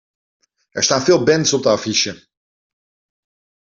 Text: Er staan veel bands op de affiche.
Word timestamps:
Er 0.71 0.83
staan 0.83 1.01
veel 1.01 1.23
bands 1.23 1.53
op 1.53 1.63
de 1.63 1.69
affiche. 1.69 2.27